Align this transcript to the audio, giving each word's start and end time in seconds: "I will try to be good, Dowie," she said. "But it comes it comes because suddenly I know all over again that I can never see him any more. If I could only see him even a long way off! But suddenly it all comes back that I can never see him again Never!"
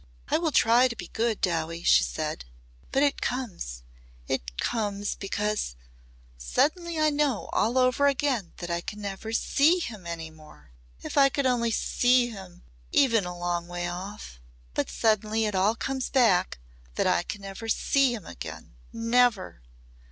"I 0.29 0.39
will 0.39 0.49
try 0.51 0.87
to 0.87 0.95
be 0.95 1.09
good, 1.09 1.41
Dowie," 1.41 1.83
she 1.83 2.03
said. 2.03 2.45
"But 2.91 3.03
it 3.03 3.21
comes 3.21 3.83
it 4.27 4.57
comes 4.57 5.13
because 5.13 5.75
suddenly 6.39 6.99
I 6.99 7.11
know 7.11 7.51
all 7.53 7.77
over 7.77 8.07
again 8.07 8.53
that 8.57 8.71
I 8.71 8.81
can 8.81 8.99
never 8.99 9.31
see 9.31 9.77
him 9.77 10.07
any 10.07 10.31
more. 10.31 10.71
If 11.03 11.19
I 11.19 11.29
could 11.29 11.45
only 11.45 11.69
see 11.69 12.31
him 12.31 12.63
even 12.91 13.25
a 13.25 13.37
long 13.37 13.67
way 13.67 13.87
off! 13.87 14.39
But 14.73 14.89
suddenly 14.89 15.45
it 15.45 15.53
all 15.53 15.75
comes 15.75 16.09
back 16.09 16.57
that 16.95 17.05
I 17.05 17.21
can 17.21 17.41
never 17.41 17.69
see 17.69 18.15
him 18.15 18.25
again 18.25 18.73
Never!" 18.91 19.61